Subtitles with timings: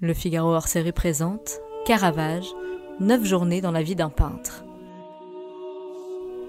[0.00, 2.46] Le Figaro hors série présente Caravage,
[3.00, 4.64] 9 journées dans la vie d'un peintre.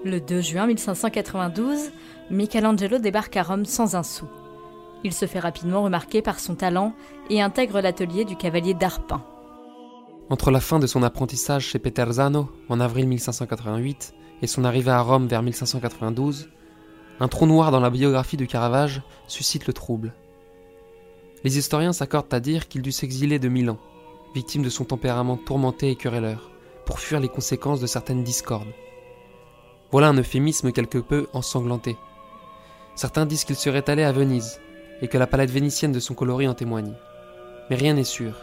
[0.04, 1.92] Le 2 juin 1592,
[2.30, 4.26] Michelangelo débarque à Rome sans un sou.
[5.04, 6.94] Il se fait rapidement remarquer par son talent
[7.28, 9.22] et intègre l'atelier du cavalier d'Arpin.
[10.30, 15.00] Entre la fin de son apprentissage chez Peterzano en avril 1588 et son arrivée à
[15.00, 16.48] Rome vers 1592,
[17.20, 20.14] un trou noir dans la biographie de Caravage suscite le trouble.
[21.44, 23.78] Les historiens s'accordent à dire qu'il dut s'exiler de Milan,
[24.34, 26.50] victime de son tempérament tourmenté et querelleur,
[26.86, 28.72] pour fuir les conséquences de certaines discordes.
[29.90, 31.96] Voilà un euphémisme quelque peu ensanglanté.
[32.94, 34.60] Certains disent qu'il serait allé à Venise,
[35.00, 36.94] et que la palette vénitienne de son coloris en témoigne.
[37.68, 38.34] Mais rien n'est sûr.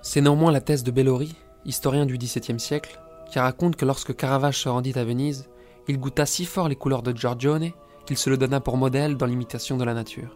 [0.00, 1.34] C'est néanmoins la thèse de Bellori,
[1.66, 2.98] historien du XVIIe siècle,
[3.30, 5.50] qui raconte que lorsque Caravage se rendit à Venise,
[5.86, 7.72] il goûta si fort les couleurs de Giorgione
[8.06, 10.34] qu'il se le donna pour modèle dans l'imitation de la nature.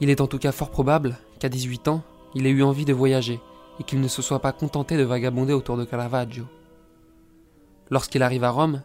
[0.00, 2.02] Il est en tout cas fort probable qu'à 18 ans,
[2.34, 3.40] il ait eu envie de voyager
[3.78, 6.46] et qu'il ne se soit pas contenté de vagabonder autour de Caravaggio.
[7.90, 8.82] Lorsqu'il arrive à Rome,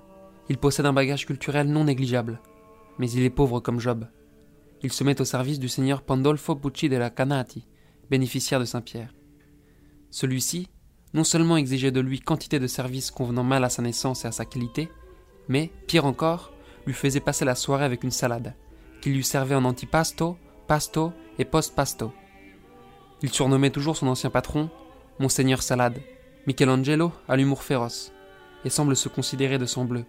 [0.50, 2.42] il possède un bagage culturel non négligeable,
[2.98, 4.08] mais il est pauvre comme Job.
[4.82, 7.66] Il se met au service du seigneur Pandolfo Pucci della Canati,
[8.10, 9.14] bénéficiaire de Saint-Pierre.
[10.10, 10.68] Celui-ci,
[11.14, 14.32] non seulement exigeait de lui quantité de services convenant mal à sa naissance et à
[14.32, 14.90] sa qualité,
[15.48, 16.52] mais, pire encore,
[16.86, 18.56] lui faisait passer la soirée avec une salade,
[19.02, 20.38] qu'il lui servait en antipasto
[20.70, 22.14] Pasto et Post Pasto.
[23.24, 24.70] Il surnommait toujours son ancien patron
[25.18, 26.00] Monseigneur Salade.
[26.46, 28.14] Michelangelo a l'humour féroce
[28.64, 30.06] et semble se considérer de sang bleu,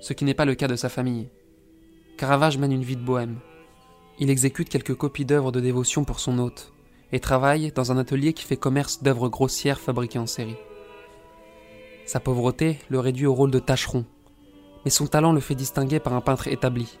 [0.00, 1.28] ce qui n'est pas le cas de sa famille.
[2.18, 3.38] Caravage mène une vie de bohème.
[4.18, 6.72] Il exécute quelques copies d'œuvres de dévotion pour son hôte
[7.12, 10.58] et travaille dans un atelier qui fait commerce d'œuvres grossières fabriquées en série.
[12.06, 14.04] Sa pauvreté le réduit au rôle de tâcheron,
[14.84, 16.98] mais son talent le fait distinguer par un peintre établi,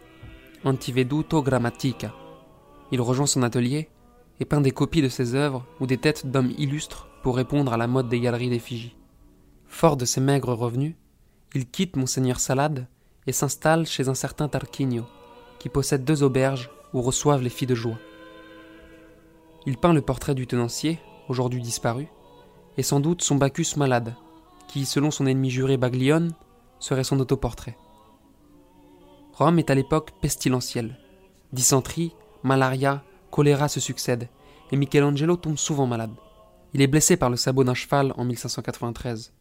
[0.64, 2.14] Antiveduto Grammatica.
[2.92, 3.88] Il rejoint son atelier
[4.40, 7.76] et peint des copies de ses œuvres ou des têtes d'hommes illustres pour répondre à
[7.76, 8.96] la mode des galeries d'effigie.
[9.66, 10.94] Fort de ses maigres revenus,
[11.54, 12.86] il quitte Monseigneur Salade
[13.26, 15.04] et s'installe chez un certain Tarquinio,
[15.58, 17.98] qui possède deux auberges où reçoivent les filles de joie.
[19.66, 22.06] Il peint le portrait du tenancier, aujourd'hui disparu,
[22.76, 24.14] et sans doute son Bacchus malade,
[24.68, 26.34] qui, selon son ennemi juré Baglione,
[26.78, 27.76] serait son autoportrait.
[29.32, 30.98] Rome est à l'époque pestilentielle.
[31.52, 32.14] Dysenterie,
[32.46, 34.28] malaria, choléra se succèdent,
[34.72, 36.14] et Michelangelo tombe souvent malade.
[36.72, 39.32] Il est blessé par le sabot d'un cheval en 1593.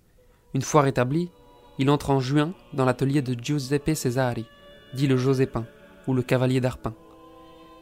[0.53, 1.29] Une fois rétabli,
[1.77, 4.45] il entre en juin dans l'atelier de Giuseppe Cesari,
[4.93, 5.65] dit le Josépin,
[6.07, 6.93] ou le cavalier d'Arpin.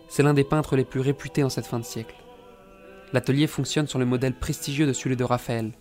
[0.07, 2.16] C'est l'un des peintres les plus réputés en cette fin de siècle.
[3.13, 5.72] L'atelier fonctionne sur le modèle prestigieux de celui de Raphaël.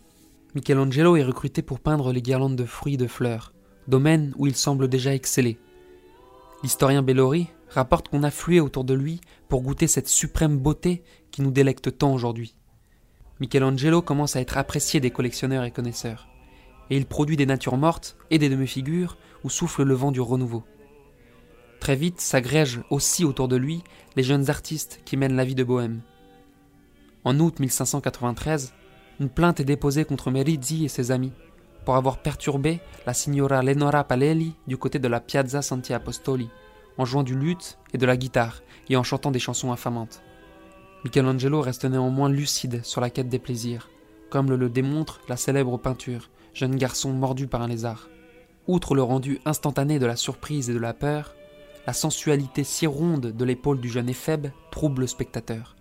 [0.55, 3.53] Michelangelo est recruté pour peindre les guirlandes de fruits et de fleurs,
[3.89, 5.59] domaine où il semble déjà exceller.
[6.63, 11.51] L'historien Bellori rapporte qu'on affluait autour de lui pour goûter cette suprême beauté qui nous
[11.51, 12.55] délecte tant aujourd'hui.
[13.41, 16.29] Michelangelo commence à être apprécié des collectionneurs et connaisseurs,
[16.91, 20.63] et il produit des natures mortes et des demi-figures où souffle le vent du renouveau.
[21.81, 23.83] Très vite s'agrègent aussi autour de lui
[24.15, 26.03] les jeunes artistes qui mènent la vie de bohème.
[27.25, 28.73] En août 1593,
[29.21, 31.33] une plainte est déposée contre Merizzi et ses amis
[31.85, 36.49] pour avoir perturbé la signora Lenora Palelli du côté de la Piazza Santi Apostoli,
[36.99, 40.23] en jouant du luth et de la guitare et en chantant des chansons infamantes.
[41.05, 43.91] Michelangelo reste néanmoins lucide sur la quête des plaisirs,
[44.31, 48.09] comme le, démontre la célèbre peinture Jeune garçon mordu par un lézard.
[48.67, 51.35] Outre le rendu instantané de la surprise et de la peur,
[51.87, 55.77] la sensualité si ronde de l'épaule du jeune éphèbe trouble le spectateur.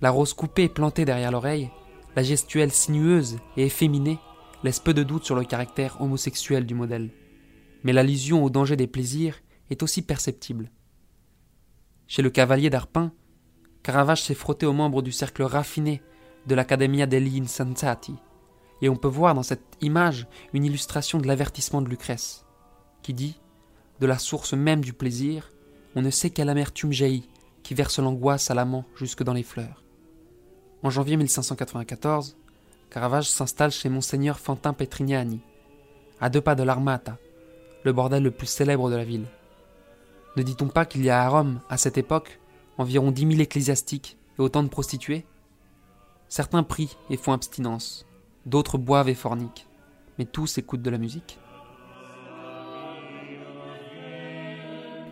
[0.00, 1.70] La rose coupée plantée derrière l'oreille,
[2.16, 4.18] la gestuelle sinueuse et efféminée
[4.64, 7.10] laisse peu de doute sur le caractère homosexuel du modèle.
[7.84, 9.40] Mais l'allusion au danger des plaisirs
[9.72, 10.70] est aussi perceptible.
[12.06, 13.12] Chez le cavalier d'Arpin,
[13.82, 16.02] Caravage s'est frotté aux membres du cercle raffiné
[16.46, 18.14] de l'Accademia degli Insensati,
[18.80, 22.44] et on peut voir dans cette image une illustration de l'avertissement de Lucrèce,
[23.02, 23.40] qui dit
[24.00, 25.50] De la source même du plaisir,
[25.96, 27.28] on ne sait quelle amertume jaillit,
[27.62, 29.82] qui verse l'angoisse à l'amant jusque dans les fleurs.
[30.82, 32.36] En janvier 1594,
[32.90, 35.40] Caravage s'installe chez Monseigneur Fantin Petrignani,
[36.20, 37.18] à deux pas de l'Armata,
[37.84, 39.26] le bordel le plus célèbre de la ville.
[40.36, 42.40] Ne dit-on pas qu'il y a à Rome, à cette époque,
[42.78, 45.26] environ dix mille ecclésiastiques et autant de prostituées?
[46.28, 48.06] Certains prient et font abstinence,
[48.46, 49.66] d'autres boivent et forniquent,
[50.18, 51.38] mais tous écoutent de la musique.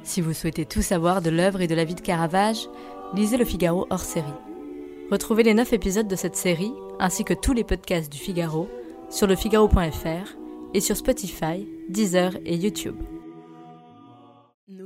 [0.02, 2.68] Si vous souhaitez tout savoir de l'œuvre et de la vie de Caravage,
[3.14, 4.26] lisez Le Figaro hors série.
[5.10, 8.68] Retrouvez les 9 épisodes de cette série, ainsi que tous les podcasts du Figaro,
[9.10, 10.36] sur lefigaro.fr
[10.72, 12.96] et sur Spotify, Deezer et YouTube.